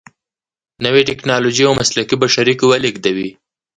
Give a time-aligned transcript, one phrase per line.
[0.85, 3.29] نوې ټیکنالوجې او مسلکي بشري قوه لیږدوي.